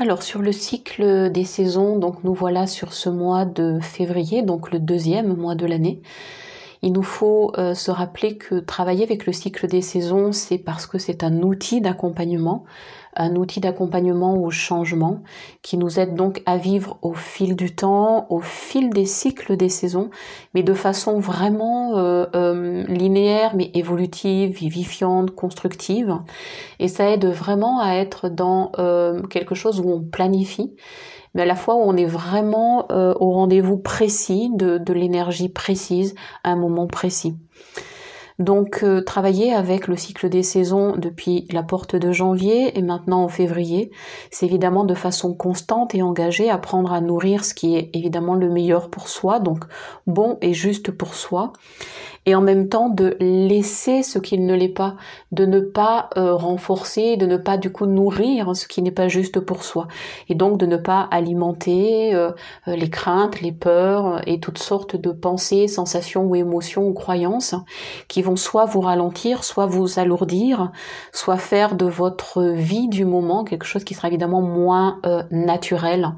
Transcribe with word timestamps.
Alors 0.00 0.22
sur 0.22 0.42
le 0.42 0.52
cycle 0.52 1.28
des 1.32 1.42
saisons, 1.42 1.98
donc 1.98 2.22
nous 2.22 2.32
voilà 2.32 2.68
sur 2.68 2.92
ce 2.92 3.08
mois 3.08 3.44
de 3.44 3.80
février, 3.80 4.42
donc 4.42 4.70
le 4.70 4.78
deuxième 4.78 5.34
mois 5.34 5.56
de 5.56 5.66
l'année. 5.66 6.02
Il 6.82 6.92
nous 6.92 7.02
faut 7.02 7.50
euh, 7.58 7.74
se 7.74 7.90
rappeler 7.90 8.36
que 8.36 8.60
travailler 8.60 9.02
avec 9.02 9.26
le 9.26 9.32
cycle 9.32 9.66
des 9.66 9.82
saisons, 9.82 10.30
c'est 10.30 10.58
parce 10.58 10.86
que 10.86 10.98
c'est 10.98 11.24
un 11.24 11.42
outil 11.42 11.80
d'accompagnement, 11.80 12.64
un 13.16 13.34
outil 13.34 13.58
d'accompagnement 13.58 14.36
au 14.40 14.50
changement 14.50 15.22
qui 15.62 15.76
nous 15.76 15.98
aide 15.98 16.14
donc 16.14 16.42
à 16.46 16.56
vivre 16.58 16.98
au 17.02 17.14
fil 17.14 17.56
du 17.56 17.74
temps, 17.74 18.26
au 18.30 18.40
fil 18.40 18.90
des 18.90 19.06
cycles 19.06 19.56
des 19.56 19.68
saisons, 19.68 20.10
mais 20.54 20.62
de 20.62 20.74
façon 20.74 21.18
vraiment 21.18 21.98
euh, 21.98 22.26
euh, 22.36 22.57
linéaire, 22.88 23.54
mais 23.54 23.70
évolutive, 23.74 24.50
vivifiante, 24.50 25.30
constructive. 25.30 26.18
Et 26.80 26.88
ça 26.88 27.10
aide 27.10 27.26
vraiment 27.26 27.80
à 27.80 27.94
être 27.94 28.28
dans 28.28 28.72
quelque 29.30 29.54
chose 29.54 29.80
où 29.80 29.90
on 29.90 30.02
planifie 30.02 30.74
mais 31.34 31.42
à 31.42 31.46
la 31.46 31.56
fois 31.56 31.74
où 31.74 31.80
on 31.80 31.96
est 31.96 32.04
vraiment 32.04 32.86
euh, 32.90 33.14
au 33.20 33.30
rendez-vous 33.32 33.78
précis 33.78 34.50
de, 34.54 34.78
de 34.78 34.92
l'énergie 34.92 35.48
précise 35.48 36.14
à 36.44 36.50
un 36.50 36.56
moment 36.56 36.86
précis. 36.86 37.36
Donc 38.38 38.84
euh, 38.84 39.02
travailler 39.02 39.52
avec 39.52 39.88
le 39.88 39.96
cycle 39.96 40.28
des 40.28 40.44
saisons 40.44 40.94
depuis 40.96 41.48
la 41.50 41.64
porte 41.64 41.96
de 41.96 42.12
janvier 42.12 42.78
et 42.78 42.82
maintenant 42.82 43.24
en 43.24 43.28
février, 43.28 43.90
c'est 44.30 44.46
évidemment 44.46 44.84
de 44.84 44.94
façon 44.94 45.34
constante 45.34 45.92
et 45.96 46.02
engagée 46.02 46.48
apprendre 46.48 46.92
à 46.92 47.00
nourrir 47.00 47.44
ce 47.44 47.52
qui 47.52 47.74
est 47.74 47.90
évidemment 47.94 48.34
le 48.34 48.48
meilleur 48.48 48.90
pour 48.90 49.08
soi, 49.08 49.40
donc 49.40 49.64
bon 50.06 50.38
et 50.40 50.54
juste 50.54 50.92
pour 50.92 51.14
soi, 51.14 51.52
et 52.26 52.34
en 52.34 52.40
même 52.40 52.68
temps 52.68 52.88
de 52.88 53.16
laisser 53.20 54.02
ce 54.02 54.18
qui 54.18 54.38
ne 54.38 54.54
l'est 54.54 54.68
pas, 54.68 54.96
de 55.32 55.46
ne 55.46 55.60
pas 55.60 56.10
euh, 56.16 56.34
renforcer, 56.34 57.16
de 57.16 57.26
ne 57.26 57.36
pas 57.36 57.56
du 57.56 57.70
coup 57.70 57.86
nourrir 57.86 58.54
ce 58.54 58.66
qui 58.66 58.82
n'est 58.82 58.90
pas 58.90 59.08
juste 59.08 59.40
pour 59.40 59.62
soi, 59.62 59.88
et 60.28 60.34
donc 60.34 60.58
de 60.58 60.66
ne 60.66 60.76
pas 60.76 61.08
alimenter 61.10 62.14
euh, 62.14 62.32
euh, 62.68 62.76
les 62.76 62.90
craintes, 62.90 63.40
les 63.40 63.52
peurs 63.52 64.26
et 64.28 64.40
toutes 64.40 64.58
sortes 64.58 64.96
de 64.96 65.10
pensées, 65.10 65.68
sensations 65.68 66.24
ou 66.24 66.34
émotions 66.34 66.86
ou 66.86 66.92
croyances 66.92 67.54
qui 68.08 68.22
vont 68.22 68.36
soit 68.36 68.64
vous 68.64 68.80
ralentir, 68.80 69.44
soit 69.44 69.66
vous 69.66 69.98
alourdir, 69.98 70.70
soit 71.12 71.36
faire 71.36 71.74
de 71.74 71.86
votre 71.86 72.42
vie 72.42 72.88
du 72.88 73.04
moment 73.04 73.44
quelque 73.44 73.64
chose 73.64 73.84
qui 73.84 73.94
sera 73.94 74.08
évidemment 74.08 74.42
moins 74.42 75.00
naturel 75.30 76.12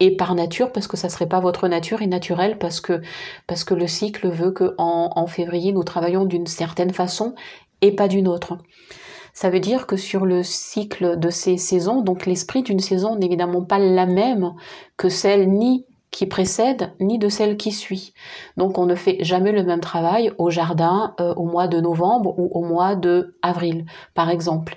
et 0.00 0.16
par 0.16 0.34
nature 0.34 0.72
parce 0.72 0.88
que 0.88 0.96
ça 0.96 1.08
serait 1.08 1.28
pas 1.28 1.40
votre 1.40 1.68
nature 1.68 2.02
et 2.02 2.06
naturel 2.06 2.58
parce 2.58 2.80
que 2.80 3.00
parce 3.46 3.64
que 3.64 3.74
le 3.74 3.86
cycle 3.86 4.28
veut 4.28 4.50
que 4.50 4.74
en, 4.78 5.26
février 5.26 5.72
nous 5.72 5.84
travaillons 5.84 6.24
d'une 6.24 6.46
certaine 6.46 6.92
façon 6.92 7.34
et 7.82 7.92
pas 7.92 8.08
d'une 8.08 8.26
autre. 8.26 8.58
Ça 9.32 9.50
veut 9.50 9.60
dire 9.60 9.86
que 9.86 9.96
sur 9.96 10.26
le 10.26 10.42
cycle 10.42 11.18
de 11.18 11.30
ces 11.30 11.56
saisons, 11.56 12.00
donc 12.00 12.26
l'esprit 12.26 12.62
d'une 12.62 12.80
saison 12.80 13.16
n'est 13.16 13.26
évidemment 13.26 13.62
pas 13.62 13.78
la 13.78 14.06
même 14.06 14.54
que 14.96 15.08
celle 15.08 15.48
ni 15.48 15.86
qui 16.10 16.26
précède 16.26 16.92
ni 16.98 17.18
de 17.18 17.28
celle 17.28 17.56
qui 17.56 17.70
suit. 17.70 18.12
Donc 18.56 18.78
on 18.78 18.86
ne 18.86 18.96
fait 18.96 19.18
jamais 19.20 19.52
le 19.52 19.62
même 19.62 19.80
travail 19.80 20.32
au 20.38 20.50
jardin 20.50 21.14
euh, 21.20 21.32
au 21.34 21.44
mois 21.44 21.68
de 21.68 21.80
novembre 21.80 22.36
ou 22.38 22.50
au 22.52 22.64
mois 22.64 22.96
de 22.96 23.36
avril, 23.42 23.86
par 24.14 24.28
exemple. 24.30 24.76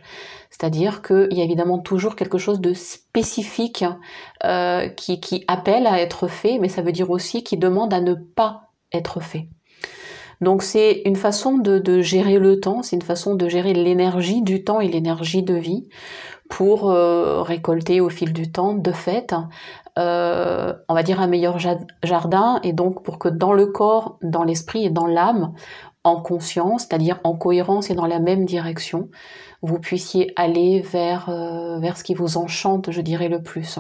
C'est-à-dire 0.54 1.02
qu'il 1.02 1.34
y 1.34 1.42
a 1.42 1.44
évidemment 1.44 1.80
toujours 1.80 2.16
quelque 2.16 2.38
chose 2.38 2.62
de 2.62 2.74
spécifique 2.74 3.84
euh, 4.46 4.88
qui, 4.88 5.44
appelle 5.48 5.88
à 5.88 6.00
être 6.00 6.28
fait, 6.28 6.60
mais 6.60 6.70
ça 6.70 6.84
veut 6.84 6.92
dire 6.92 7.10
aussi 7.10 7.44
qui 7.44 7.58
demande 7.58 7.92
à 7.92 8.02
ne 8.02 8.14
pas 8.14 8.70
être 8.94 9.20
fait. 9.20 9.48
Donc 10.42 10.62
c'est 10.62 11.02
une 11.06 11.16
façon 11.16 11.58
de, 11.58 11.80
de, 11.80 12.02
gérer 12.02 12.38
le 12.38 12.60
temps, 12.60 12.84
c'est 12.84 12.96
une 12.96 13.02
façon 13.02 13.34
de 13.34 13.50
gérer 13.50 13.74
l'énergie 13.74 14.44
du 14.44 14.64
temps 14.64 14.80
et 14.80 14.88
l'énergie 14.88 15.42
de 15.42 15.56
vie 15.56 15.88
pour 16.50 16.92
euh, 16.92 17.42
récolter 17.42 18.00
au 18.00 18.10
fil 18.10 18.32
du 18.32 18.52
temps, 18.52 18.76
de 18.76 18.92
fait, 18.92 19.34
euh, 19.98 20.74
on 20.88 20.94
va 20.94 21.02
dire 21.02 21.20
un 21.20 21.28
meilleur 21.28 21.58
jardin, 22.04 22.60
et 22.62 22.74
donc 22.74 23.04
pour 23.04 23.18
que 23.18 23.30
dans 23.30 23.54
le 23.54 23.66
corps, 23.66 24.20
dans 24.22 24.44
l'esprit 24.44 24.86
et 24.86 24.90
dans 24.92 25.08
l'âme, 25.08 25.54
en 26.04 26.22
conscience, 26.22 26.84
c'est-à-dire 26.84 27.20
en 27.24 27.36
cohérence 27.36 27.90
et 27.90 27.96
dans 27.96 28.06
la 28.06 28.20
même 28.20 28.46
direction, 28.46 29.10
vous 29.62 29.80
puissiez 29.80 30.34
aller 30.36 30.82
vers, 30.82 31.30
euh, 31.30 31.80
vers 31.80 31.98
ce 31.98 32.04
qui 32.04 32.14
vous 32.14 32.38
enchante, 32.38 32.92
je 32.92 33.02
dirais, 33.02 33.30
le 33.30 33.42
plus. 33.42 33.80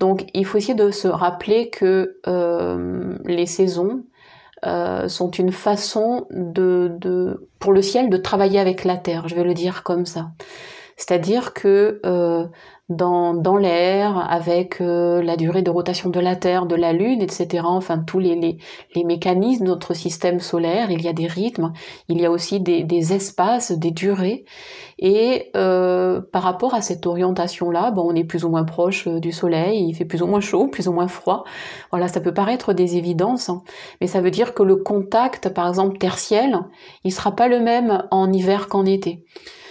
Donc 0.00 0.26
il 0.34 0.44
faut 0.44 0.58
essayer 0.58 0.74
de 0.74 0.90
se 0.90 1.08
rappeler 1.08 1.70
que 1.70 2.18
euh, 2.26 3.16
les 3.24 3.46
saisons 3.46 4.04
euh, 4.66 5.08
sont 5.08 5.30
une 5.30 5.52
façon 5.52 6.26
de, 6.30 6.96
de, 7.00 7.48
pour 7.58 7.72
le 7.72 7.82
ciel 7.82 8.10
de 8.10 8.16
travailler 8.16 8.58
avec 8.58 8.84
la 8.84 8.96
terre, 8.96 9.28
je 9.28 9.34
vais 9.34 9.44
le 9.44 9.54
dire 9.54 9.82
comme 9.82 10.06
ça. 10.06 10.30
C'est-à-dire 10.96 11.54
que 11.54 12.00
dans, 12.88 13.56
l'air, 13.58 14.16
avec 14.30 14.80
euh, 14.80 15.22
la 15.22 15.36
durée 15.36 15.60
de 15.60 15.70
rotation 15.70 16.08
de 16.08 16.20
la 16.20 16.36
Terre, 16.36 16.64
de 16.64 16.74
la 16.74 16.94
Lune, 16.94 17.20
etc. 17.20 17.64
Enfin, 17.64 17.98
tous 17.98 18.18
les, 18.18 18.58
les, 18.94 19.04
mécanismes 19.04 19.64
de 19.64 19.68
notre 19.68 19.92
système 19.92 20.40
solaire, 20.40 20.90
il 20.90 21.02
y 21.02 21.08
a 21.08 21.12
des 21.12 21.26
rythmes, 21.26 21.72
il 22.08 22.18
y 22.18 22.24
a 22.24 22.30
aussi 22.30 22.60
des, 22.60 23.12
espaces, 23.12 23.72
des 23.72 23.90
durées. 23.90 24.46
Et 24.98 25.50
euh, 25.54 26.22
par 26.32 26.42
rapport 26.42 26.74
à 26.74 26.80
cette 26.80 27.06
orientation-là, 27.06 27.92
on 27.96 28.14
est 28.14 28.24
plus 28.24 28.44
ou 28.44 28.48
moins 28.48 28.64
proche 28.64 29.06
euh, 29.06 29.20
du 29.20 29.32
Soleil, 29.32 29.86
il 29.86 29.94
fait 29.94 30.06
plus 30.06 30.22
ou 30.22 30.26
moins 30.26 30.40
chaud, 30.40 30.66
plus 30.72 30.88
ou 30.88 30.92
moins 30.92 31.08
froid. 31.08 31.44
Voilà, 31.90 32.08
ça 32.08 32.20
peut 32.20 32.32
paraître 32.32 32.72
des 32.72 32.96
évidences, 32.96 33.50
hein. 33.50 33.62
mais 34.00 34.06
ça 34.06 34.22
veut 34.22 34.30
dire 34.30 34.54
que 34.54 34.62
le 34.62 34.76
contact, 34.76 35.50
par 35.50 35.68
exemple, 35.68 35.98
tertiel, 35.98 36.58
il 37.04 37.12
sera 37.12 37.32
pas 37.32 37.48
le 37.48 37.60
même 37.60 38.04
en 38.10 38.32
hiver 38.32 38.68
qu'en 38.68 38.86
été. 38.86 39.24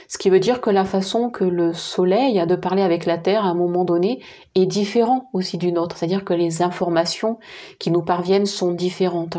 Ce 0.08 0.18
qui 0.18 0.30
veut 0.30 0.40
dire 0.40 0.62
que 0.62 0.70
la 0.70 0.86
façon 0.86 1.30
que 1.30 1.44
le 1.44 1.74
Soleil 1.74 2.40
a 2.40 2.46
de 2.46 2.56
parler 2.56 2.82
avec 2.82 3.06
la 3.06 3.18
Terre 3.18 3.46
à 3.46 3.50
un 3.50 3.54
moment 3.54 3.84
donné 3.84 4.24
est 4.56 4.66
différent 4.66 5.30
aussi 5.34 5.58
d'une 5.58 5.78
autre. 5.78 5.98
C'est-à-dire 5.98 6.24
que 6.24 6.34
les 6.34 6.62
informations 6.62 7.40
qui 7.80 7.92
nous 7.92 8.04
parviennent 8.04 8.46
sont 8.46 8.72
différentes. 8.72 9.38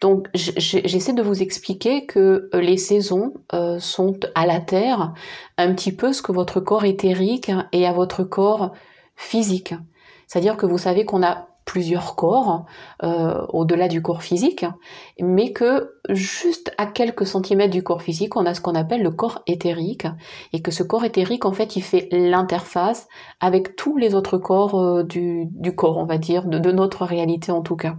Donc 0.00 0.28
j'essaie 0.34 1.14
de 1.14 1.22
vous 1.22 1.42
expliquer 1.42 2.04
que 2.04 2.50
euh, 2.54 2.60
les 2.60 2.76
saisons 2.76 3.32
euh, 3.54 3.78
sont 3.78 4.20
à 4.34 4.46
la 4.46 4.60
Terre 4.60 5.14
un 5.56 5.72
petit 5.72 5.92
peu 5.92 6.12
ce 6.12 6.20
que 6.20 6.32
votre 6.32 6.60
corps 6.60 6.84
éthérique 6.84 7.50
est 7.72 7.86
à 7.86 7.92
votre 7.92 8.22
corps 8.22 8.72
physique. 9.16 9.74
C'est-à-dire 10.26 10.56
que 10.56 10.66
vous 10.66 10.78
savez 10.78 11.06
qu'on 11.06 11.22
a 11.22 11.48
plusieurs 11.66 12.14
corps 12.14 12.64
euh, 13.02 13.44
au-delà 13.50 13.88
du 13.88 14.00
corps 14.00 14.22
physique, 14.22 14.64
mais 15.20 15.52
que 15.52 15.98
juste 16.08 16.72
à 16.78 16.86
quelques 16.86 17.26
centimètres 17.26 17.72
du 17.72 17.82
corps 17.82 18.00
physique, 18.00 18.36
on 18.36 18.46
a 18.46 18.54
ce 18.54 18.62
qu'on 18.62 18.74
appelle 18.74 19.02
le 19.02 19.10
corps 19.10 19.42
éthérique, 19.46 20.06
et 20.54 20.62
que 20.62 20.70
ce 20.70 20.82
corps 20.82 21.04
éthérique, 21.04 21.44
en 21.44 21.52
fait, 21.52 21.76
il 21.76 21.82
fait 21.82 22.08
l'interface 22.12 23.08
avec 23.40 23.76
tous 23.76 23.98
les 23.98 24.14
autres 24.14 24.38
corps 24.38 24.80
euh, 24.80 25.02
du, 25.02 25.50
corps, 25.76 25.98
on 25.98 26.06
va 26.06 26.16
dire, 26.16 26.46
de, 26.46 26.58
de 26.58 26.72
notre 26.72 27.04
réalité 27.04 27.52
en 27.52 27.60
tout 27.60 27.76
cas. 27.76 27.96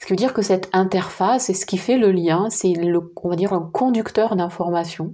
Ce 0.00 0.06
qui 0.06 0.14
veut 0.14 0.16
dire 0.16 0.32
que 0.32 0.40
cette 0.40 0.70
interface, 0.72 1.44
c'est 1.46 1.54
ce 1.54 1.66
qui 1.66 1.76
fait 1.76 1.98
le 1.98 2.10
lien, 2.10 2.48
c'est 2.48 2.72
le, 2.72 3.12
on 3.22 3.28
va 3.28 3.36
dire, 3.36 3.52
un 3.52 3.68
conducteur 3.72 4.34
d'informations. 4.34 5.12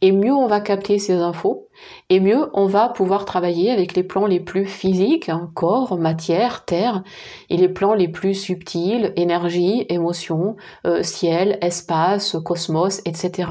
Et 0.00 0.12
mieux 0.12 0.32
on 0.32 0.46
va 0.46 0.60
capter 0.60 0.98
ces 0.98 1.14
infos, 1.14 1.68
et 2.10 2.20
mieux 2.20 2.50
on 2.54 2.66
va 2.66 2.88
pouvoir 2.88 3.24
travailler 3.24 3.70
avec 3.70 3.94
les 3.94 4.02
plans 4.02 4.26
les 4.26 4.40
plus 4.40 4.66
physiques, 4.66 5.28
hein, 5.28 5.50
corps, 5.54 5.98
matière, 5.98 6.64
terre, 6.64 7.02
et 7.50 7.56
les 7.56 7.68
plans 7.68 7.94
les 7.94 8.08
plus 8.08 8.34
subtils, 8.34 9.12
énergie, 9.16 9.86
émotion, 9.88 10.56
euh, 10.86 11.02
ciel, 11.02 11.58
espace, 11.60 12.36
cosmos, 12.44 13.00
etc. 13.04 13.50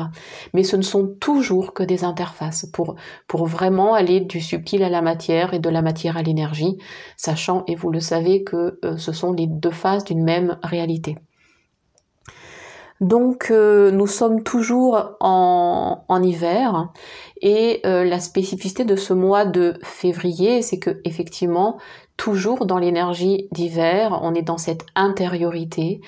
Mais 0.53 0.63
ce 0.63 0.75
ne 0.75 0.81
sont 0.81 1.07
toujours 1.19 1.73
que 1.73 1.83
des 1.83 2.03
interfaces 2.03 2.65
pour, 2.73 2.95
pour 3.27 3.45
vraiment 3.45 3.93
aller 3.93 4.19
du 4.19 4.41
subtil 4.41 4.83
à 4.83 4.89
la 4.89 5.01
matière 5.01 5.53
et 5.53 5.59
de 5.59 5.69
la 5.69 5.81
matière 5.81 6.17
à 6.17 6.23
l'énergie, 6.23 6.77
sachant, 7.17 7.63
et 7.67 7.75
vous 7.75 7.89
le 7.89 7.99
savez, 7.99 8.43
que 8.43 8.79
euh, 8.85 8.97
ce 8.97 9.11
sont 9.11 9.33
les 9.33 9.47
deux 9.47 9.71
faces 9.71 10.03
d'une 10.03 10.23
même 10.23 10.57
réalité. 10.63 11.17
Donc 13.03 13.51
euh, 13.51 13.91
nous 13.91 14.07
sommes 14.07 14.43
toujours 14.43 15.17
en, 15.19 16.21
hiver 16.23 16.87
et 17.41 17.81
euh, 17.85 18.05
la 18.05 18.21
spécificité 18.21 18.85
de 18.85 18.95
ce 18.95 19.11
mois 19.11 19.43
de 19.43 19.77
février, 19.83 20.61
c'est 20.61 20.79
que 20.79 21.01
effectivement, 21.03 21.77
toujours 22.15 22.65
dans 22.65 22.77
l'énergie 22.77 23.49
d'hiver, 23.51 24.17
on 24.21 24.33
est 24.33 24.41
dans 24.41 24.57
cette 24.57 24.85
intériorité, 24.95 25.99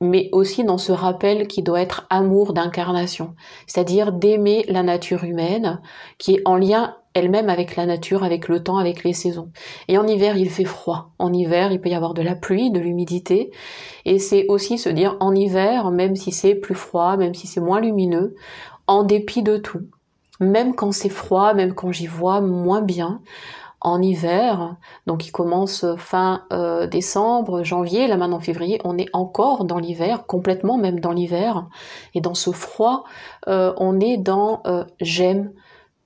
mais 0.00 0.30
aussi 0.32 0.64
dans 0.64 0.78
ce 0.78 0.92
rappel 0.92 1.46
qui 1.46 1.62
doit 1.62 1.82
être 1.82 2.06
amour 2.08 2.54
d'incarnation, 2.54 3.34
c'est-à-dire 3.66 4.10
d'aimer 4.10 4.64
la 4.66 4.82
nature 4.82 5.24
humaine, 5.24 5.82
qui 6.16 6.36
est 6.36 6.42
en 6.46 6.56
lien 6.56 6.96
elle-même 7.14 7.48
avec 7.48 7.76
la 7.76 7.86
nature, 7.86 8.24
avec 8.24 8.48
le 8.48 8.62
temps, 8.62 8.78
avec 8.78 9.04
les 9.04 9.12
saisons. 9.12 9.50
Et 9.88 9.98
en 9.98 10.06
hiver, 10.06 10.36
il 10.36 10.50
fait 10.50 10.64
froid. 10.64 11.10
En 11.18 11.32
hiver, 11.32 11.72
il 11.72 11.80
peut 11.80 11.88
y 11.88 11.94
avoir 11.94 12.14
de 12.14 12.22
la 12.22 12.34
pluie, 12.34 12.70
de 12.70 12.80
l'humidité. 12.80 13.50
Et 14.04 14.18
c'est 14.18 14.46
aussi 14.48 14.78
se 14.78 14.88
dire, 14.88 15.16
en 15.20 15.34
hiver, 15.34 15.90
même 15.90 16.16
si 16.16 16.32
c'est 16.32 16.54
plus 16.54 16.74
froid, 16.74 17.16
même 17.16 17.34
si 17.34 17.46
c'est 17.46 17.60
moins 17.60 17.80
lumineux, 17.80 18.36
en 18.86 19.02
dépit 19.02 19.42
de 19.42 19.56
tout, 19.56 19.82
même 20.40 20.74
quand 20.74 20.92
c'est 20.92 21.10
froid, 21.10 21.54
même 21.54 21.74
quand 21.74 21.92
j'y 21.92 22.06
vois 22.06 22.40
moins 22.40 22.80
bien, 22.80 23.20
en 23.82 24.02
hiver, 24.02 24.76
donc 25.06 25.26
il 25.26 25.30
commence 25.30 25.86
fin 25.96 26.42
euh, 26.52 26.86
décembre, 26.86 27.64
janvier, 27.64 28.08
là 28.08 28.18
maintenant 28.18 28.40
février, 28.40 28.78
on 28.84 28.98
est 28.98 29.08
encore 29.14 29.64
dans 29.64 29.78
l'hiver, 29.78 30.26
complètement 30.26 30.76
même 30.76 31.00
dans 31.00 31.12
l'hiver, 31.12 31.66
et 32.14 32.20
dans 32.20 32.34
ce 32.34 32.50
froid, 32.50 33.04
euh, 33.48 33.72
on 33.78 33.98
est 33.98 34.18
dans 34.18 34.60
euh, 34.66 34.84
j'aime, 35.00 35.52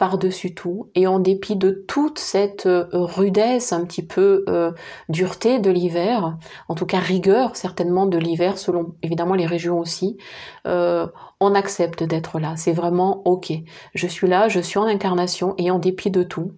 par-dessus 0.04 0.52
tout 0.52 0.90
et 0.94 1.06
en 1.06 1.18
dépit 1.18 1.56
de 1.56 1.70
toute 1.88 2.18
cette 2.18 2.66
euh, 2.66 2.86
rudesse, 2.92 3.72
un 3.72 3.86
petit 3.86 4.06
peu 4.06 4.44
euh, 4.50 4.70
dureté 5.08 5.60
de 5.60 5.70
l'hiver, 5.70 6.36
en 6.68 6.74
tout 6.74 6.84
cas 6.84 6.98
rigueur 6.98 7.56
certainement 7.56 8.04
de 8.04 8.18
l'hiver 8.18 8.58
selon 8.58 8.96
évidemment 9.02 9.34
les 9.34 9.46
régions 9.46 9.78
aussi, 9.78 10.18
euh, 10.66 11.06
on 11.40 11.54
accepte 11.54 12.02
d'être 12.02 12.38
là. 12.38 12.52
C'est 12.56 12.74
vraiment 12.74 13.22
ok. 13.26 13.50
Je 13.94 14.06
suis 14.06 14.28
là, 14.28 14.48
je 14.48 14.60
suis 14.60 14.78
en 14.78 14.84
incarnation 14.84 15.54
et 15.56 15.70
en 15.70 15.78
dépit 15.78 16.10
de 16.10 16.22
tout, 16.22 16.52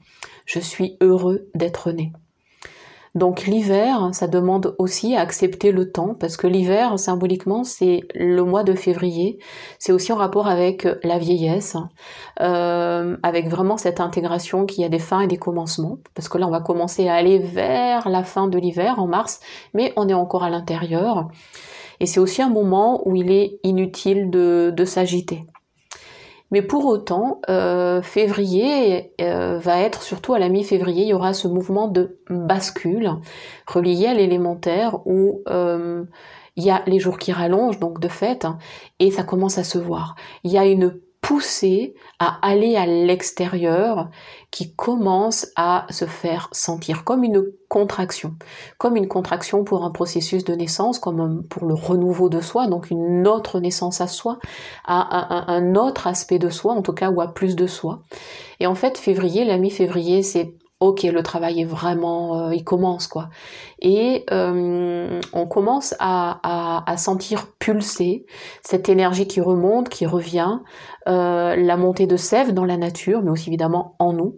je 0.44 0.58
suis 0.58 0.96
heureux 1.00 1.46
d'être 1.54 1.92
né. 1.92 2.10
Donc 3.16 3.46
l'hiver, 3.46 4.10
ça 4.12 4.26
demande 4.26 4.76
aussi 4.78 5.16
à 5.16 5.22
accepter 5.22 5.72
le 5.72 5.90
temps, 5.90 6.14
parce 6.14 6.36
que 6.36 6.46
l'hiver, 6.46 6.98
symboliquement, 6.98 7.64
c'est 7.64 8.02
le 8.14 8.42
mois 8.44 8.62
de 8.62 8.74
février. 8.74 9.38
C'est 9.78 9.90
aussi 9.90 10.12
en 10.12 10.16
rapport 10.16 10.48
avec 10.48 10.86
la 11.02 11.16
vieillesse, 11.16 11.78
euh, 12.42 13.16
avec 13.22 13.48
vraiment 13.48 13.78
cette 13.78 14.00
intégration 14.00 14.66
qui 14.66 14.84
a 14.84 14.90
des 14.90 14.98
fins 14.98 15.20
et 15.20 15.26
des 15.26 15.38
commencements, 15.38 15.96
parce 16.14 16.28
que 16.28 16.36
là, 16.36 16.46
on 16.46 16.50
va 16.50 16.60
commencer 16.60 17.08
à 17.08 17.14
aller 17.14 17.38
vers 17.38 18.10
la 18.10 18.22
fin 18.22 18.48
de 18.48 18.58
l'hiver, 18.58 18.98
en 18.98 19.06
mars, 19.06 19.40
mais 19.72 19.94
on 19.96 20.10
est 20.10 20.14
encore 20.14 20.44
à 20.44 20.50
l'intérieur. 20.50 21.28
Et 22.00 22.04
c'est 22.04 22.20
aussi 22.20 22.42
un 22.42 22.50
moment 22.50 23.00
où 23.08 23.16
il 23.16 23.32
est 23.32 23.60
inutile 23.62 24.28
de, 24.28 24.74
de 24.76 24.84
s'agiter. 24.84 25.46
Mais 26.50 26.62
pour 26.62 26.86
autant, 26.86 27.40
euh, 27.48 28.02
février 28.02 29.12
euh, 29.20 29.58
va 29.58 29.80
être 29.80 30.02
surtout 30.02 30.34
à 30.34 30.38
la 30.38 30.48
mi-février, 30.48 31.02
il 31.02 31.08
y 31.08 31.14
aura 31.14 31.34
ce 31.34 31.48
mouvement 31.48 31.88
de 31.88 32.18
bascule 32.30 33.10
relié 33.66 34.06
à 34.06 34.14
l'élémentaire 34.14 35.00
où 35.06 35.42
euh, 35.48 36.04
il 36.54 36.64
y 36.64 36.70
a 36.70 36.82
les 36.86 37.00
jours 37.00 37.18
qui 37.18 37.32
rallongent, 37.32 37.80
donc 37.80 38.00
de 38.00 38.08
fait, 38.08 38.44
hein, 38.44 38.58
et 39.00 39.10
ça 39.10 39.24
commence 39.24 39.58
à 39.58 39.64
se 39.64 39.78
voir. 39.78 40.14
Il 40.44 40.52
y 40.52 40.58
a 40.58 40.64
une 40.64 41.00
poussé 41.20 41.94
à 42.18 42.38
aller 42.46 42.76
à 42.76 42.86
l'extérieur 42.86 44.10
qui 44.50 44.74
commence 44.74 45.48
à 45.56 45.86
se 45.90 46.04
faire 46.04 46.48
sentir 46.52 47.04
comme 47.04 47.24
une 47.24 47.44
contraction, 47.68 48.34
comme 48.78 48.96
une 48.96 49.08
contraction 49.08 49.64
pour 49.64 49.84
un 49.84 49.90
processus 49.90 50.44
de 50.44 50.54
naissance, 50.54 50.98
comme 50.98 51.42
pour 51.44 51.66
le 51.66 51.74
renouveau 51.74 52.28
de 52.28 52.40
soi, 52.40 52.68
donc 52.68 52.90
une 52.90 53.26
autre 53.26 53.60
naissance 53.60 54.00
à 54.00 54.06
soi, 54.06 54.38
à 54.84 55.52
un, 55.52 55.74
autre 55.74 56.06
aspect 56.06 56.38
de 56.38 56.48
soi, 56.48 56.72
en 56.72 56.82
tout 56.82 56.92
cas, 56.92 57.10
ou 57.10 57.20
à 57.20 57.34
plus 57.34 57.56
de 57.56 57.66
soi. 57.66 58.02
Et 58.60 58.66
en 58.66 58.74
fait, 58.74 58.96
février, 58.96 59.44
la 59.44 59.58
mi-février, 59.58 60.22
c'est 60.22 60.54
ok, 60.80 61.04
le 61.04 61.22
travail 61.22 61.62
est 61.62 61.64
vraiment, 61.64 62.48
euh, 62.48 62.54
il 62.54 62.64
commence 62.64 63.06
quoi. 63.06 63.28
Et 63.80 64.24
euh, 64.30 65.20
on 65.32 65.46
commence 65.46 65.94
à, 65.98 66.94
sentir 66.98 67.46
pulser 67.58 68.26
cette 68.62 68.88
énergie 68.88 69.26
qui 69.26 69.40
remonte, 69.40 69.88
qui 69.88 70.06
revient, 70.06 70.60
euh, 71.08 71.56
la 71.56 71.76
montée 71.76 72.06
de 72.06 72.16
sève 72.16 72.52
dans 72.52 72.64
la 72.64 72.76
nature, 72.76 73.22
mais 73.22 73.30
aussi 73.30 73.50
évidemment 73.50 73.94
en 73.98 74.12
nous. 74.12 74.36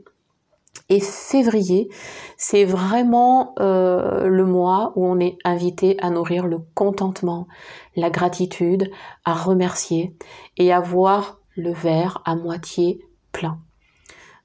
Et 0.91 1.01
février, 1.01 1.91
c'est 2.39 2.65
vraiment 2.65 3.55
le 3.59 4.45
mois 4.45 4.93
où 4.97 5.07
on 5.07 5.19
est 5.19 5.37
invité 5.45 5.97
à 6.01 6.09
nourrir 6.09 6.47
le 6.47 6.61
contentement, 6.75 7.47
la 7.95 8.09
gratitude, 8.09 8.91
à 9.25 9.35
remercier 9.35 10.17
et 10.57 10.73
à 10.73 10.81
voir 10.81 11.41
le 11.57 11.73
verre 11.73 12.23
à 12.25 12.37
moitié 12.37 13.01
plein. 13.33 13.59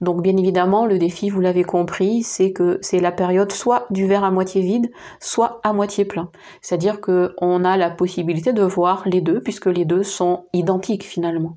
Donc 0.03 0.21
bien 0.21 0.37
évidemment, 0.37 0.85
le 0.85 0.99
défi, 0.99 1.29
vous 1.29 1.39
l'avez 1.39 1.63
compris, 1.63 2.23
c'est 2.23 2.51
que 2.51 2.77
c'est 2.81 2.99
la 2.99 3.11
période 3.11 3.51
soit 3.51 3.85
du 3.89 4.05
verre 4.05 4.23
à 4.23 4.31
moitié 4.31 4.61
vide, 4.61 4.91
soit 5.19 5.61
à 5.63 5.73
moitié 5.73 6.05
plein. 6.05 6.29
C'est-à-dire 6.61 7.01
qu'on 7.01 7.63
a 7.63 7.77
la 7.77 7.89
possibilité 7.89 8.53
de 8.53 8.63
voir 8.63 9.03
les 9.05 9.21
deux, 9.21 9.39
puisque 9.39 9.67
les 9.67 9.85
deux 9.85 10.03
sont 10.03 10.45
identiques 10.53 11.03
finalement. 11.03 11.55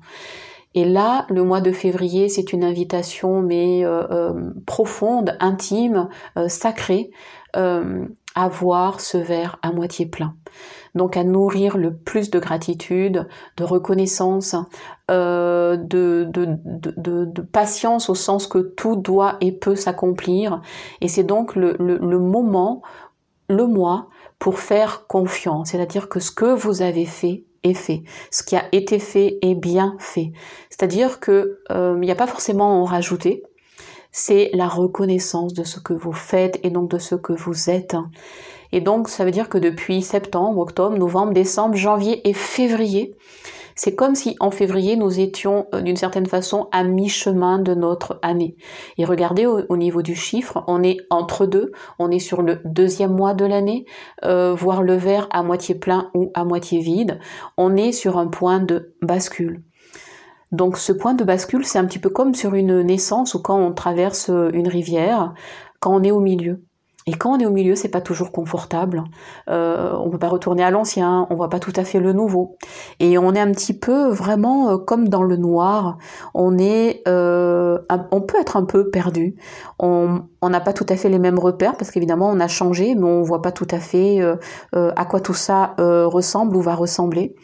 Et 0.75 0.85
là, 0.85 1.25
le 1.29 1.43
mois 1.43 1.59
de 1.59 1.71
février, 1.71 2.29
c'est 2.29 2.53
une 2.53 2.63
invitation, 2.63 3.41
mais 3.41 3.83
euh, 3.83 4.03
euh, 4.11 4.51
profonde, 4.65 5.35
intime, 5.39 6.07
euh, 6.37 6.47
sacrée, 6.47 7.09
à 8.37 8.47
voir 8.47 9.01
ce 9.01 9.17
verre 9.17 9.57
à 9.63 9.71
moitié 9.71 10.05
plein 10.05 10.35
donc 10.97 11.15
à 11.15 11.23
nourrir 11.23 11.77
le 11.77 11.95
plus 11.95 12.29
de 12.29 12.39
gratitude, 12.39 13.27
de 13.55 13.63
reconnaissance, 13.63 14.55
euh, 15.09 15.77
de, 15.77 16.27
de, 16.29 17.41
patience 17.41 18.09
au 18.09 18.15
sens 18.15 18.47
que 18.47 18.59
tout 18.59 18.97
doit 18.97 19.37
et 19.39 19.53
peut 19.53 19.75
s'accomplir. 19.75 20.61
Et 20.99 21.07
c'est 21.07 21.23
donc 21.23 21.55
le, 21.55 21.77
le, 21.79 22.19
moment, 22.19 22.81
le 23.47 23.65
mois, 23.67 24.09
pour 24.39 24.59
faire 24.59 25.07
confiance, 25.07 25.69
c'est-à-dire 25.69 26.09
que 26.09 26.19
ce 26.19 26.31
que 26.31 26.53
vous 26.53 26.81
avez 26.81 27.05
fait 27.05 27.45
est 27.63 27.73
fait, 27.73 28.03
ce 28.31 28.43
qui 28.43 28.55
a 28.55 28.65
été 28.71 28.99
fait 28.99 29.39
est 29.41 29.55
bien 29.55 29.95
fait. 29.99 30.31
C'est-à-dire 30.69 31.19
que 31.19 31.59
euh, 31.71 31.93
il 31.95 32.05
n'y 32.05 32.11
a 32.11 32.15
pas 32.15 32.27
forcément 32.27 32.71
à 32.71 32.75
en 32.75 32.83
rajouter, 32.83 33.43
c'est 34.19 34.49
la 34.53 34.67
reconnaissance 34.67 35.53
de 35.53 35.63
ce 35.63 35.79
que 35.79 35.93
vous 35.93 36.11
faites 36.11 36.59
et 36.63 36.71
donc 36.71 36.89
de 36.89 36.97
ce 36.97 37.13
que 37.13 37.33
vous 37.33 37.69
êtes. 37.69 37.95
Et 38.71 38.81
donc, 38.81 39.09
ça 39.09 39.23
veut 39.23 39.29
dire 39.29 39.47
que 39.47 39.59
depuis 39.59 40.01
septembre, 40.01 40.57
octobre, 40.57 40.97
novembre, 40.97 41.33
décembre, 41.33 41.75
janvier 41.75 42.27
et 42.27 42.33
février, 42.33 43.15
c'est 43.75 43.93
comme 43.93 44.15
si 44.15 44.35
en 44.39 44.49
février, 44.49 44.95
nous 44.95 45.19
étions 45.19 45.67
euh, 45.75 45.81
d'une 45.81 45.95
certaine 45.95 46.25
façon 46.25 46.67
à 46.71 46.83
mi-chemin 46.83 47.59
de 47.59 47.75
notre 47.75 48.17
année. 48.23 48.55
Et 48.97 49.05
regardez 49.05 49.45
au, 49.45 49.77
niveau 49.77 50.01
du 50.01 50.15
chiffre, 50.15 50.63
on 50.65 50.81
est 50.81 50.97
entre 51.11 51.45
deux, 51.45 51.71
on 51.99 52.09
est 52.09 52.17
sur 52.17 52.41
le 52.41 52.59
deuxième 52.65 53.13
mois 53.13 53.35
de 53.35 53.45
l'année, 53.45 53.85
euh, 54.25 54.55
voir 54.55 54.81
le 54.81 54.95
verre 54.95 55.27
à 55.29 55.43
moitié 55.43 55.75
plein 55.75 56.09
ou 56.15 56.31
à 56.33 56.43
moitié 56.43 56.79
vide. 56.79 57.19
On 57.55 57.75
est 57.75 57.91
sur 57.91 58.17
un 58.17 58.27
point 58.27 58.59
de 58.59 58.95
bascule. 59.03 59.61
Donc 60.51 60.77
ce 60.77 60.91
point 60.91 61.13
de 61.13 61.23
bascule, 61.23 61.65
c'est 61.65 61.79
un 61.79 61.85
petit 61.85 61.99
peu 61.99 62.09
comme 62.09 62.33
sur 62.33 62.55
une 62.55 62.81
naissance 62.81 63.33
ou 63.33 63.41
quand 63.41 63.57
on 63.57 63.73
traverse 63.73 64.29
une 64.29 64.67
rivière, 64.67 65.33
quand 65.79 65.95
on 65.95 66.03
est 66.03 66.11
au 66.11 66.19
milieu. 66.19 66.61
Et 67.07 67.13
quand 67.13 67.37
on 67.37 67.39
est 67.39 67.45
au 67.45 67.51
milieu, 67.51 67.75
c'est 67.75 67.87
pas 67.87 68.01
toujours 68.01 68.33
confortable. 68.33 69.05
Euh, 69.49 69.93
on 69.93 70.09
peut 70.09 70.19
pas 70.19 70.27
retourner 70.27 70.61
à 70.61 70.71
l'ancien, 70.71 71.25
on 71.29 71.35
voit 71.35 71.49
pas 71.49 71.59
tout 71.59 71.71
à 71.77 71.85
fait 71.85 72.01
le 72.01 72.11
nouveau. 72.11 72.57
Et 72.99 73.17
on 73.17 73.33
est 73.33 73.39
un 73.39 73.51
petit 73.51 73.73
peu 73.73 74.09
vraiment 74.09 74.69
euh, 74.69 74.77
comme 74.77 75.07
dans 75.07 75.23
le 75.23 75.37
noir. 75.37 75.97
On 76.33 76.57
est, 76.57 77.01
euh, 77.07 77.79
on 78.11 78.19
peut 78.19 78.37
être 78.39 78.57
un 78.57 78.65
peu 78.65 78.89
perdu. 78.89 79.37
On 79.79 80.19
n'a 80.43 80.59
pas 80.59 80.73
tout 80.73 80.85
à 80.89 80.97
fait 80.97 81.07
les 81.07 81.17
mêmes 81.17 81.39
repères 81.39 81.77
parce 81.77 81.91
qu'évidemment 81.91 82.29
on 82.29 82.41
a 82.41 82.49
changé, 82.49 82.93
mais 82.93 83.05
on 83.05 83.23
voit 83.23 83.41
pas 83.41 83.53
tout 83.53 83.67
à 83.71 83.79
fait 83.79 84.21
euh, 84.21 84.35
euh, 84.75 84.91
à 84.97 85.05
quoi 85.05 85.21
tout 85.21 85.33
ça 85.33 85.75
ressemble 85.77 86.57
ou 86.57 86.61
va 86.61 86.75
ressembler. 86.75 87.35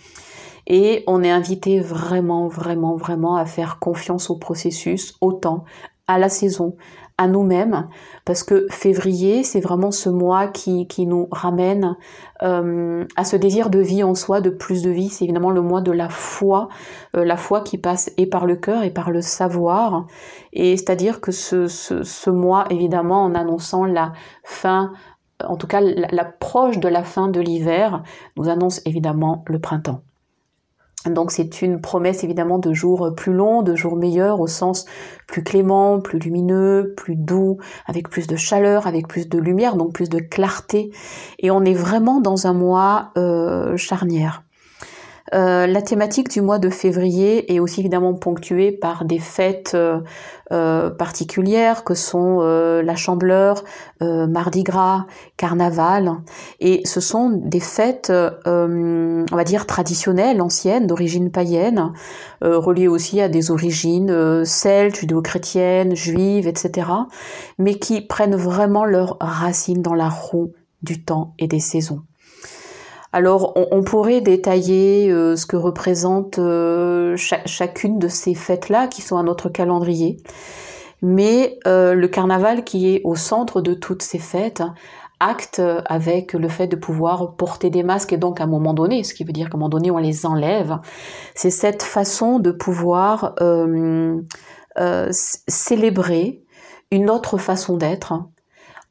Et 0.68 1.04
on 1.07 1.24
est 1.24 1.31
invité 1.31 1.80
vraiment, 1.80 2.48
vraiment, 2.48 2.95
vraiment 2.95 3.36
à 3.36 3.45
faire 3.45 3.80
confiance 3.80 4.30
au 4.30 4.38
processus, 4.38 5.15
au 5.21 5.33
temps, 5.33 5.65
à 6.07 6.18
la 6.18 6.30
saison, 6.30 6.75
à 7.18 7.27
nous-mêmes, 7.27 7.88
parce 8.25 8.44
que 8.44 8.65
février, 8.71 9.44
c'est 9.44 9.59
vraiment 9.59 9.92
ce 9.92 10.09
mois 10.09 10.47
qui, 10.47 10.88
qui 10.88 11.06
nous 11.06 11.28
ramène 11.31 11.95
euh, 12.42 13.06
à 13.16 13.23
ce 13.23 13.35
désir 13.35 13.69
de 13.69 13.80
vie 13.80 14.04
en 14.04 14.16
soi, 14.16 14.42
de 14.42 14.49
plus 14.49 14.81
de 14.81 14.90
vie. 14.90 15.09
C'est 15.09 15.26
évidemment 15.26 15.52
le 15.52 15.61
mois 15.61 15.81
de 15.81 15.92
la 15.92 16.09
foi, 16.09 16.69
euh, 17.16 17.23
la 17.23 17.38
foi 17.38 17.61
qui 17.61 17.78
passe 17.78 18.11
et 18.18 18.26
par 18.26 18.45
le 18.45 18.56
cœur 18.56 18.83
et 18.83 18.90
par 18.90 19.11
le 19.11 19.21
savoir. 19.21 20.07
Et 20.54 20.76
c'est-à-dire 20.76 21.21
que 21.21 21.31
ce, 21.31 21.68
ce, 21.68 22.04
ce 22.04 22.30
mois, 22.30 22.66
évidemment, 22.71 23.23
en 23.23 23.35
annonçant 23.35 23.85
la 23.85 24.14
fin 24.44 24.92
en 25.44 25.57
tout 25.57 25.68
cas 25.68 25.81
l'approche 25.81 26.80
de 26.80 26.88
la 26.88 27.04
fin 27.04 27.28
de 27.28 27.42
l'hiver, 27.42 28.04
nous 28.38 28.49
annonce 28.49 28.81
évidemment 28.85 29.44
le 29.47 29.59
printemps. 29.59 30.02
Donc 31.06 31.31
c'est 31.31 31.62
une 31.62 31.81
promesse 31.81 32.24
évidemment 32.24 32.60
de 32.60 32.74
jours 32.74 33.14
plus 33.16 33.33
longs, 33.33 33.62
de 33.62 33.76
jours 33.76 33.95
meilleurs 33.95 34.40
au 34.40 34.48
sens 34.48 34.86
plus 35.28 35.44
clément, 35.44 36.00
plus 36.00 36.19
lumineux, 36.19 36.94
plus 36.95 37.16
doux, 37.16 37.57
avec 37.88 38.10
plus 38.10 38.28
de 38.28 38.36
chaleur, 38.36 38.88
avec 38.88 39.07
plus 39.07 39.28
de 39.28 39.38
lumière, 39.38 39.76
donc 39.76 39.94
plus 39.94 40.10
de 40.10 40.19
clarté. 40.19 40.92
Et 41.40 41.52
on 41.52 41.64
est 41.64 41.74
vraiment 41.74 42.22
dans 42.22 42.48
un 42.48 42.54
mois 42.54 43.12
euh, 43.18 43.76
charnière. 43.78 44.43
Euh, 45.33 45.66
la 45.66 45.81
thématique 45.81 46.30
du 46.30 46.42
mois 46.42 46.59
de 46.59 46.69
février 46.69 47.54
est 47.54 47.59
aussi 47.59 47.80
évidemment 47.80 48.13
ponctuée 48.13 48.71
par 48.71 49.04
des 49.04 49.18
fêtes 49.18 49.71
euh, 49.73 49.99
euh, 50.52 50.92
particulières 50.92 51.83
que 51.83 51.95
sont 51.95 52.42
la 52.42 52.95
Chandeleur, 52.95 53.63
Mardi 54.02 54.63
Gras, 54.63 55.06
Carnaval. 55.37 56.18
Et 56.59 56.81
ce 56.85 56.99
sont 56.99 57.30
des 57.30 57.59
fêtes, 57.59 58.11
on 58.45 59.25
va 59.31 59.44
dire, 59.44 59.66
traditionnelles, 59.66 60.42
anciennes, 60.42 60.87
d'origine 60.87 61.31
païenne, 61.31 61.94
reliées 62.42 62.87
aussi 62.87 63.21
à 63.21 63.30
des 63.30 63.49
origines 63.49 64.44
celtes, 64.45 64.97
judéo-chrétiennes, 64.97 65.95
juives, 65.95 66.47
etc. 66.47 66.90
Mais 67.57 67.75
qui 67.75 68.02
prennent 68.02 68.35
vraiment 68.35 68.85
leurs 68.85 69.18
racines 69.19 69.81
dans 69.81 69.95
la 69.95 70.09
roue 70.09 70.52
du 70.81 71.04
temps 71.04 71.33
et 71.40 71.47
des 71.47 71.61
saisons. 71.61 72.02
Alors, 73.16 73.54
on, 73.56 73.84
pourrait 73.84 74.22
détailler 74.22 75.12
euh, 75.12 75.36
ce 75.36 75.46
que 75.46 75.56
représente 75.56 76.40
euh, 76.40 77.16
chacune 77.16 78.00
de 78.00 78.08
ces 78.08 78.34
fêtes-là 78.34 78.88
qui 78.88 79.04
sont 79.04 79.18
à 79.18 79.24
notre 79.24 79.50
calendrier. 79.50 80.18
Mais 81.04 81.60
euh, 81.68 81.94
le 81.94 82.08
carnaval 82.08 82.64
qui 82.64 82.90
est 82.90 83.02
au 83.04 83.14
centre 83.14 83.62
de 83.62 83.76
toutes 83.76 84.02
ces 84.02 84.18
fêtes 84.18 84.64
acte 85.20 85.62
avec 85.86 86.34
le 86.34 86.50
fait 86.50 86.66
de 86.66 86.76
pouvoir 86.76 87.36
porter 87.36 87.70
des 87.70 87.84
masques. 87.84 88.14
Et 88.14 88.18
donc 88.18 88.42
à 88.42 88.46
un 88.46 88.48
moment 88.48 88.74
donné, 88.74 89.04
ce 89.04 89.14
qui 89.14 89.24
veut 89.24 89.32
dire 89.32 89.48
qu'à 89.48 89.58
un 89.58 89.60
moment 89.60 89.70
donné 89.70 89.92
on 89.92 90.00
les 90.00 90.26
enlève, 90.26 90.80
c'est 91.36 91.52
cette 91.52 91.84
façon 91.84 92.40
de 92.40 92.52
pouvoir 92.52 93.36
célébrer 95.48 96.42
une 96.90 97.12
autre 97.12 97.38
façon 97.38 97.78
d'être 97.78 98.14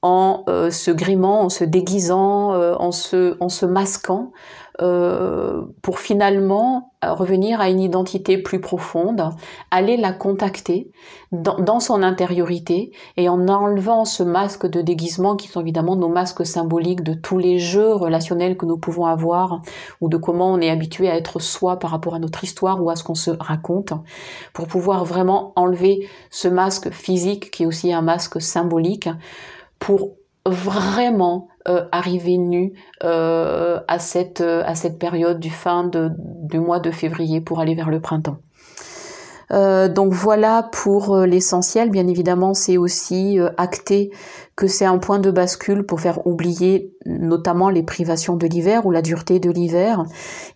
en 0.02 0.44
se 0.70 0.90
grimant, 0.90 1.42
en 1.42 1.48
se 1.48 1.64
déguisant, 1.64 2.54
en, 2.54 2.90
se, 2.92 3.36
en 3.40 3.48
se 3.48 3.66
masquant, 3.66 4.32
euh, 4.80 5.66
pour 5.82 5.98
finalement 5.98 6.94
euh, 7.04 7.12
revenir 7.12 7.60
à 7.60 7.68
une 7.68 7.78
identité 7.78 8.38
plus 8.38 8.58
profonde, 8.58 9.28
aller 9.70 9.98
la 9.98 10.12
contacter 10.12 10.90
dans, 11.30 11.78
son 11.78 12.02
intériorité 12.02 12.90
et 13.18 13.28
en 13.28 13.48
enlevant 13.48 14.06
ce 14.06 14.22
masque 14.22 14.66
de 14.66 14.80
déguisement 14.80 15.36
qui 15.36 15.48
sont 15.48 15.60
évidemment 15.60 15.94
nos 15.94 16.08
masques 16.08 16.46
symboliques 16.46 17.02
de 17.02 17.12
tous 17.12 17.36
les 17.36 17.58
jeux 17.58 17.92
relationnels 17.92 18.56
que 18.56 18.64
nous 18.64 18.78
pouvons 18.78 19.04
avoir 19.04 19.60
ou 20.00 20.08
de 20.08 20.16
comment 20.16 20.50
on 20.50 20.58
est 20.58 20.70
habitué 20.70 21.10
à 21.10 21.16
être 21.16 21.38
soi 21.38 21.78
par 21.78 21.90
rapport 21.90 22.14
à 22.14 22.18
notre 22.18 22.42
histoire 22.42 22.82
ou 22.82 22.88
à 22.88 22.96
ce 22.96 23.04
qu'on 23.04 23.14
se 23.14 23.30
raconte 23.30 23.92
pour 24.54 24.68
pouvoir 24.68 25.04
vraiment 25.04 25.52
enlever 25.54 26.08
ce 26.30 26.48
masque 26.48 26.90
physique 26.90 27.50
qui 27.50 27.64
est 27.64 27.66
aussi 27.66 27.92
un 27.92 28.02
masque 28.02 28.40
symbolique 28.40 29.10
pour 29.82 30.12
vraiment 30.46 31.48
euh, 31.68 31.86
arriver 31.90 32.38
nu 32.38 32.72
euh, 33.02 33.80
à 33.88 33.98
cette 33.98 34.40
euh, 34.40 34.62
à 34.64 34.76
cette 34.76 34.96
période 34.96 35.40
du 35.40 35.50
fin 35.50 35.82
de, 35.82 36.10
du 36.18 36.60
mois 36.60 36.78
de 36.78 36.92
février 36.92 37.40
pour 37.40 37.58
aller 37.58 37.74
vers 37.74 37.90
le 37.90 38.00
printemps. 38.00 38.38
donc 39.50 40.12
voilà 40.14 40.70
pour 40.72 41.16
l'essentiel. 41.26 41.90
Bien 41.90 42.06
évidemment, 42.06 42.54
c'est 42.54 42.78
aussi 42.78 43.38
acté 43.58 44.10
que 44.56 44.66
c'est 44.66 44.86
un 44.86 44.96
point 44.98 45.18
de 45.18 45.30
bascule 45.30 45.84
pour 45.84 46.00
faire 46.00 46.26
oublier 46.26 46.94
notamment 47.04 47.68
les 47.68 47.82
privations 47.82 48.36
de 48.36 48.46
l'hiver 48.46 48.86
ou 48.86 48.90
la 48.90 49.02
dureté 49.02 49.40
de 49.40 49.50
l'hiver. 49.50 50.04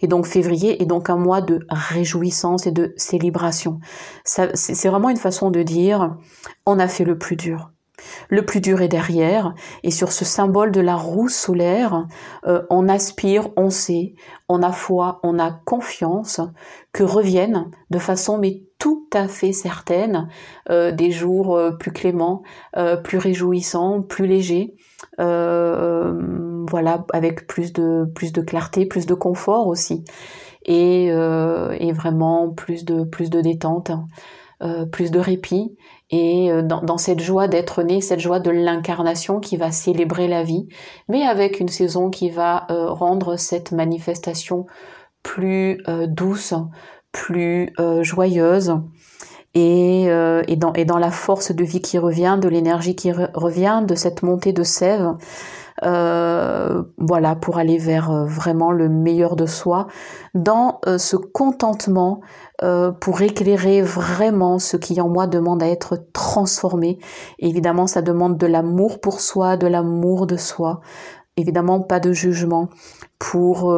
Et 0.00 0.06
donc 0.06 0.24
février 0.24 0.82
est 0.82 0.86
donc 0.86 1.10
un 1.10 1.18
mois 1.18 1.42
de 1.42 1.66
réjouissance 1.68 2.66
et 2.66 2.72
de 2.72 2.94
célébration. 2.96 3.80
C'est 4.24 4.88
vraiment 4.88 5.10
une 5.10 5.22
façon 5.28 5.50
de 5.50 5.62
dire 5.62 6.16
on 6.64 6.78
a 6.78 6.88
fait 6.88 7.04
le 7.04 7.18
plus 7.18 7.36
dur. 7.36 7.75
Le 8.28 8.44
plus 8.44 8.60
dur 8.60 8.82
est 8.82 8.88
derrière, 8.88 9.54
et 9.82 9.90
sur 9.90 10.12
ce 10.12 10.24
symbole 10.24 10.70
de 10.70 10.80
la 10.80 10.96
roue 10.96 11.28
solaire, 11.28 12.06
euh, 12.46 12.62
on 12.70 12.88
aspire, 12.88 13.48
on 13.56 13.70
sait, 13.70 14.14
on 14.48 14.62
a 14.62 14.72
foi, 14.72 15.20
on 15.22 15.38
a 15.38 15.50
confiance 15.50 16.40
que 16.92 17.02
reviennent 17.02 17.70
de 17.90 17.98
façon 17.98 18.38
mais 18.38 18.62
tout 18.78 19.06
à 19.12 19.28
fait 19.28 19.52
certaine 19.52 20.28
euh, 20.70 20.92
des 20.92 21.10
jours 21.10 21.56
euh, 21.56 21.70
plus 21.70 21.92
cléments, 21.92 22.42
plus 23.04 23.18
réjouissants, 23.18 24.02
plus 24.02 24.26
légers, 24.26 24.74
voilà, 25.18 27.06
avec 27.12 27.46
plus 27.46 27.72
de 27.72 28.04
plus 28.14 28.32
de 28.32 28.42
clarté, 28.42 28.86
plus 28.86 29.06
de 29.06 29.14
confort 29.14 29.68
aussi, 29.68 30.04
et, 30.64 31.06
et 31.06 31.92
vraiment 31.92 32.50
plus 32.50 32.84
de 32.84 33.04
plus 33.04 33.30
de 33.30 33.40
détente. 33.40 33.92
Euh, 34.62 34.86
plus 34.86 35.10
de 35.10 35.18
répit 35.18 35.76
et 36.08 36.50
euh, 36.50 36.62
dans, 36.62 36.96
cette 36.96 37.20
joie 37.20 37.46
d'être 37.46 37.82
né, 37.82 38.00
cette 38.00 38.20
joie 38.20 38.40
de 38.40 38.48
l'incarnation 38.50 39.38
qui 39.38 39.58
va 39.58 39.70
célébrer 39.70 40.28
la 40.28 40.44
vie, 40.44 40.66
mais 41.10 41.24
avec 41.24 41.60
une 41.60 41.68
saison 41.68 42.08
qui 42.08 42.30
va 42.30 42.66
euh, 42.70 42.90
rendre 42.90 43.36
cette 43.36 43.72
manifestation 43.72 44.64
plus 45.22 45.82
douce, 46.08 46.54
plus 47.12 47.74
joyeuse. 48.00 48.80
Et, 49.52 50.04
et, 50.04 50.56
dans, 50.56 50.72
et 50.74 50.84
dans 50.84 50.98
la 50.98 51.10
force 51.10 51.50
de 51.50 51.64
vie 51.64 51.82
qui 51.82 51.98
revient, 51.98 52.38
de 52.40 52.48
l'énergie 52.48 52.94
qui 52.94 53.10
revient, 53.10 53.82
de 53.86 53.94
cette 53.94 54.22
montée 54.22 54.52
de 54.52 54.62
sève, 54.62 55.16
euh, 55.84 56.82
voilà, 56.98 57.36
pour 57.36 57.58
aller 57.58 57.78
vers 57.78 58.10
euh, 58.10 58.24
vraiment 58.24 58.70
le 58.70 58.88
meilleur 58.88 59.36
de 59.36 59.46
soi, 59.46 59.86
dans 60.34 60.80
euh, 60.86 60.98
ce 60.98 61.16
contentement 61.16 62.20
pour 63.00 63.20
éclairer 63.20 63.82
vraiment 63.82 64.58
ce 64.58 64.78
qui 64.78 64.98
en 64.98 65.10
moi 65.10 65.26
demande 65.26 65.62
à 65.62 65.68
être 65.68 66.06
transformé. 66.14 66.98
évidemment, 67.38 67.86
ça 67.86 68.00
demande 68.00 68.38
de 68.38 68.46
l'amour 68.46 68.98
pour 69.02 69.20
soi, 69.20 69.58
de 69.58 69.66
l'amour 69.66 70.26
de 70.26 70.38
soi, 70.38 70.80
évidemment 71.36 71.80
pas 71.80 72.00
de 72.00 72.12
jugement 72.12 72.68
pour 73.18 73.74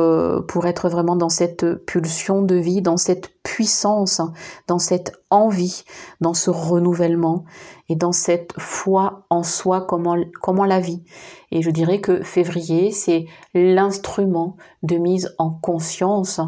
pour 0.49 0.67
être 0.67 0.89
vraiment 0.89 1.15
dans 1.15 1.29
cette 1.29 1.75
pulsion 1.87 2.43
de 2.43 2.57
vie, 2.57 2.83
dans 2.83 2.97
cette 2.97 3.31
puissance, 3.45 4.21
dans 4.67 4.81
cette 4.81 5.13
envie, 5.31 5.85
dans 6.21 6.35
ce 6.35 6.51
renouvellement 6.51 7.45
et 7.89 7.95
dans 7.95 8.13
cette 8.13 8.53
foi 8.59 9.27
en 9.31 9.45
soi 9.45 9.83
comment 9.83 10.17
comment 10.43 10.65
la 10.65 10.81
vie. 10.81 11.05
Et 11.53 11.63
je 11.63 11.71
dirais 11.71 12.01
que 12.01 12.23
février, 12.23 12.91
c'est 12.91 13.27
l'instrument 13.55 14.57
de 14.83 14.97
mise 14.97 15.35
en 15.39 15.51
conscience 15.51 16.41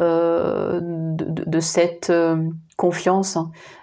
euh, 0.00 0.80
de, 0.82 1.60
cette 1.60 2.10
euh, 2.10 2.50
confiance, 2.76 3.38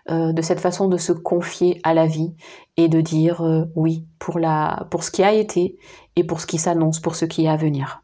euh, 0.09 0.33
de 0.33 0.41
cette 0.41 0.59
façon 0.59 0.89
de 0.89 0.97
se 0.97 1.13
confier 1.13 1.79
à 1.83 1.93
la 1.93 2.05
vie 2.05 2.35
et 2.75 2.89
de 2.89 2.99
dire 2.99 3.41
oui 3.75 4.05
pour, 4.19 4.37
la, 4.37 4.87
pour 4.91 5.05
ce 5.05 5.11
qui 5.11 5.23
a 5.23 5.31
été 5.31 5.77
et 6.15 6.23
pour 6.23 6.41
ce 6.41 6.47
qui 6.47 6.57
s'annonce, 6.57 6.99
pour 6.99 7.15
ce 7.15 7.25
qui 7.25 7.45
est 7.45 7.49
à 7.49 7.55
venir. 7.55 8.03